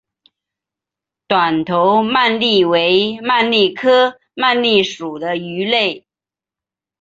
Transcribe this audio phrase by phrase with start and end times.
[1.27, 6.07] 短头鳗鲡为鳗鲡科鳗鲡属的鱼类。